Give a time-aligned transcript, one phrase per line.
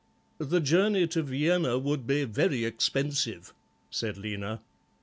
[0.39, 3.53] "The journey to Vienna would be very expensive,"
[3.91, 4.63] said Lena.